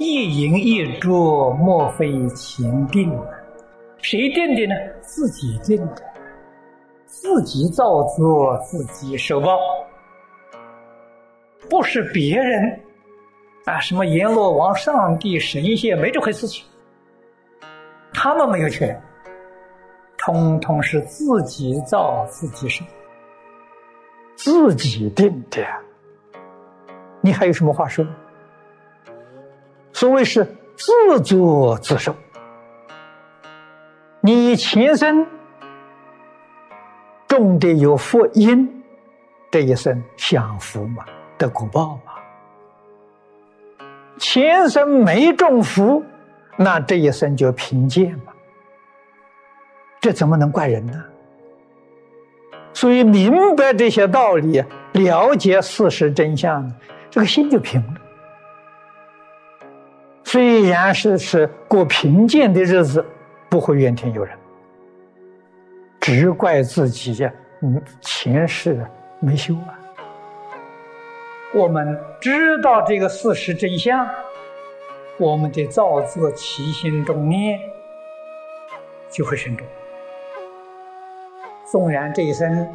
[0.00, 3.14] 一饮一啄，莫非前定？
[3.98, 4.74] 谁定的呢？
[5.02, 6.02] 自己定的，
[7.04, 9.58] 自己造作，自己受报，
[11.68, 12.80] 不是别人
[13.66, 13.78] 啊！
[13.78, 16.64] 什么阎罗王、上帝、神仙，没这回事情，
[18.10, 18.98] 他们没有权，
[20.16, 22.82] 通通是自己造，自己受，
[24.34, 25.62] 自己定的，
[27.20, 28.02] 你还有什么话说？
[30.00, 30.42] 所谓是
[30.78, 32.16] 自作自受。
[34.22, 35.26] 你前生
[37.28, 38.82] 种的有福因，
[39.50, 41.04] 这一生享福嘛，
[41.36, 42.12] 得果报嘛。
[44.16, 46.02] 前生没种福，
[46.56, 48.32] 那这一生就贫贱嘛。
[50.00, 51.04] 这怎么能怪人呢？
[52.72, 56.66] 所以明白这些道理，了解事实真相，
[57.10, 58.00] 这个心就平了。
[60.32, 63.04] 虽然是是过贫贱的日子。
[63.48, 64.38] 不会怨天尤人，
[66.00, 68.86] 只怪自己呀，嗯，前世
[69.18, 69.74] 没修啊。
[71.52, 74.08] 我们知道这个事实真相，
[75.18, 77.58] 我们的造作起心动念
[79.10, 79.66] 就会深重。
[81.68, 82.72] 纵然这一生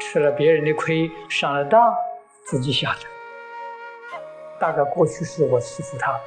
[0.00, 1.94] 吃了别人的亏，上了当，
[2.44, 2.98] 自己晓得，
[4.58, 6.18] 大概过去是我欺负他，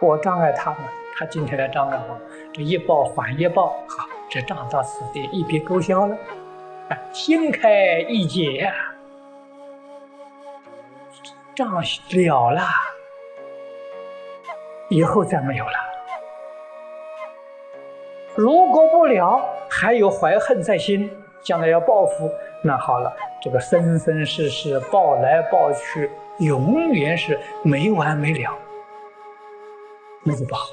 [0.00, 0.80] 我障碍他们。
[1.18, 2.16] 他今天来障碍我，
[2.52, 6.16] 这一报还一报，好，这账到此地一笔勾销了，
[6.88, 8.72] 啊，心开意解呀，
[11.56, 12.62] 账了了，
[14.88, 15.72] 以后再没有了。
[18.36, 21.10] 如果不了，还有怀恨在心，
[21.42, 22.30] 将来要报复，
[22.62, 23.12] 那好了，
[23.42, 26.08] 这个生生世世报来报去，
[26.38, 28.56] 永远是没完没了，
[30.22, 30.68] 那就不好。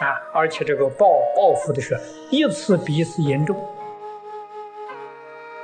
[0.00, 0.20] 啊！
[0.34, 1.98] 而且这个报报复的是
[2.28, 3.56] 一次比一次严重，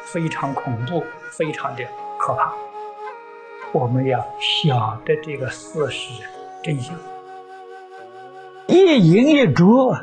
[0.02, 1.84] 非常恐怖，非常的
[2.16, 2.54] 可怕。
[3.72, 6.22] 我们要晓得这个事实
[6.62, 6.96] 真相，
[8.68, 9.94] 一饮一啄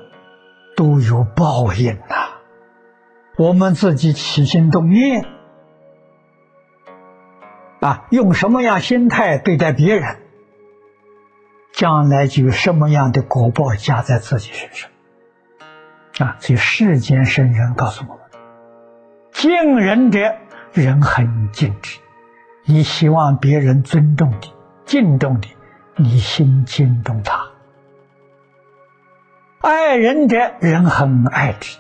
[0.76, 2.30] 都有报应呐。
[3.38, 5.26] 我们自己起心动念
[7.80, 10.18] 啊，用什么样心态对待别人？
[11.78, 14.90] 将来就有什么样的果报加在自己身上
[16.18, 16.36] 啊！
[16.40, 18.24] 所以世间圣人告诉我们：
[19.32, 20.36] 敬人者，
[20.74, 22.00] 人很敬之；
[22.66, 24.52] 你希望别人尊重你、
[24.86, 27.52] 敬重你，你心敬重他；
[29.62, 31.78] 爱人者，人很爱之。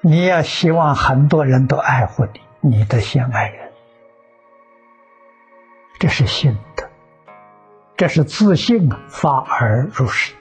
[0.00, 2.40] 你要希望很多人都爱护你，
[2.78, 3.70] 你的先爱人，
[6.00, 6.58] 这是心。
[8.00, 10.34] 这是自信啊，发而入世。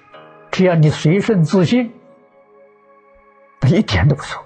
[0.49, 1.93] 只要你随顺自信，
[3.59, 4.41] 那一点都不错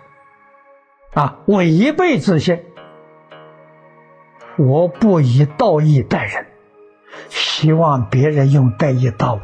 [1.14, 1.38] 啊。
[1.46, 2.60] 违背自信，
[4.58, 6.48] 我不以道义待人，
[7.30, 9.40] 希望别人用待义待我，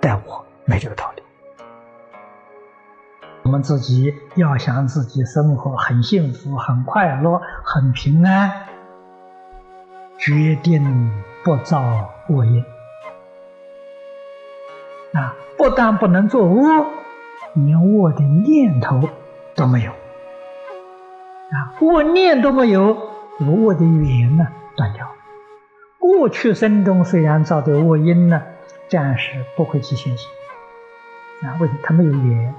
[0.00, 1.22] 待我没这个道理。
[3.44, 8.66] 我们自己要想自己生活很幸福、很快乐、很平安，
[10.18, 11.80] 决定不造
[12.28, 12.64] 恶业。
[15.14, 16.86] 啊，不但不能做恶，
[17.54, 19.08] 连恶的念头
[19.54, 19.92] 都没有。
[19.92, 22.96] 啊，恶念都没有，
[23.40, 24.46] 恶的缘呢
[24.76, 25.06] 断掉。
[25.98, 28.42] 过去生中虽然造的恶因呢，
[28.88, 30.28] 暂时不会去现行。
[31.42, 32.54] 啊，为什么他没有缘？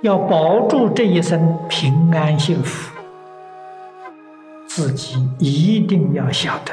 [0.00, 2.94] 要保住这一生平安幸福，
[4.66, 6.72] 自己一定要晓得，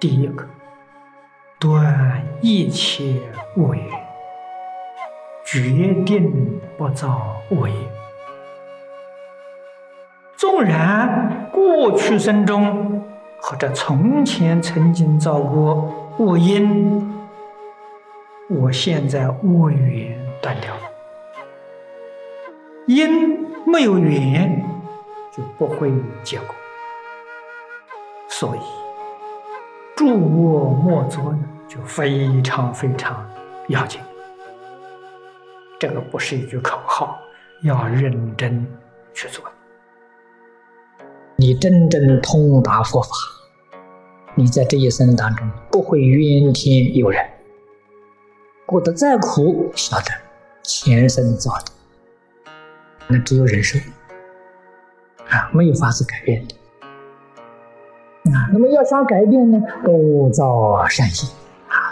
[0.00, 0.44] 第一个。
[1.58, 3.14] 断一切
[3.56, 3.82] 恶业，
[5.42, 7.74] 决定不造恶业。
[10.36, 13.02] 纵然过去生中
[13.40, 17.10] 或者从前曾经造过恶因，
[18.50, 20.82] 我现在恶缘断掉了，
[22.86, 24.62] 因没有缘
[25.34, 26.54] 就不会有结果，
[28.28, 28.60] 所以。
[29.96, 33.28] 诸恶莫作呢，就非常非常
[33.68, 34.00] 要紧。
[35.78, 37.18] 这个不是一句口号，
[37.62, 38.66] 要认真
[39.12, 39.44] 去做。
[41.36, 43.10] 你真正通达佛法，
[44.34, 47.22] 你在这一生当中不会怨天尤人，
[48.64, 50.06] 过得再苦，晓得
[50.62, 52.52] 前生造的，
[53.06, 53.78] 那只有忍受
[55.28, 56.54] 啊，没有法子改变的。
[58.32, 61.45] 啊，那么要想改变呢，多造善行啊，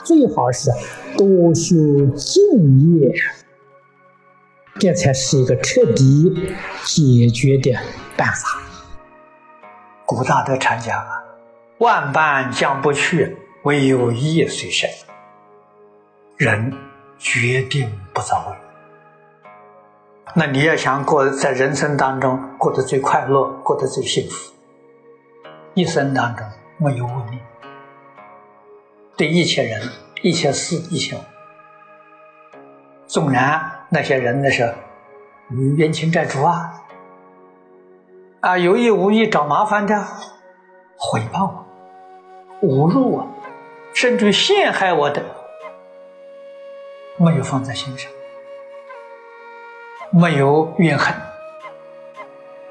[0.04, 0.70] 最好是
[1.16, 1.74] 多修
[2.14, 3.10] 静业，
[4.78, 6.52] 这才是一个彻底
[6.84, 7.74] 解决的
[8.14, 8.60] 办法。
[10.04, 11.24] 古大德常讲啊，
[11.78, 14.90] 万般将不去，唯有业随身。
[16.36, 16.70] 人
[17.18, 18.56] 决定不早为。
[20.34, 24.52] 那你要想过在人生当中过得最快乐，过得最幸福，
[25.72, 26.46] 一生当中
[26.76, 27.38] 没有问题，
[29.16, 29.80] 对一切人、
[30.22, 31.16] 一切事、一切，
[33.06, 34.74] 纵然那些人那是
[35.76, 36.84] 冤亲债主啊，
[38.40, 39.94] 啊有意无意找麻烦的，
[40.98, 41.48] 诽谤
[42.60, 43.26] 我、侮辱我，
[43.94, 45.22] 甚至陷害我的，
[47.16, 48.10] 没有放在心上。
[50.10, 51.14] 没有怨恨，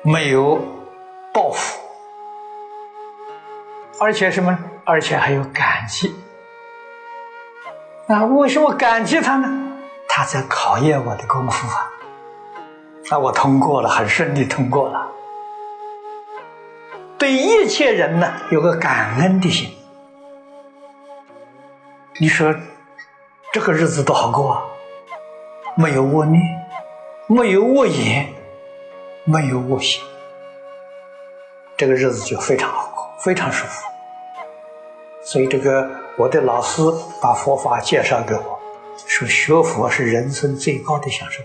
[0.01, 0.61] 没有
[1.33, 1.79] 报复，
[3.99, 4.57] 而且什么？
[4.85, 6.13] 而且还有感激。
[8.07, 9.47] 啊为什么感激他呢？
[10.09, 11.89] 他在考验我的功夫啊！
[13.09, 15.07] 那我通过了，很顺利通过了。
[17.17, 19.73] 对一切人呢，有个感恩的心。
[22.19, 22.53] 你说
[23.51, 24.61] 这个日子多好过啊？
[25.75, 26.41] 没有恶念。
[27.27, 28.27] 没有恶言，
[29.23, 30.03] 没有恶行，
[31.77, 33.87] 这个日子就非常好过，非常舒服。
[35.23, 36.81] 所以，这个我的老师
[37.21, 38.59] 把佛法介绍给我，
[39.07, 41.41] 说学佛是人生最高的享受。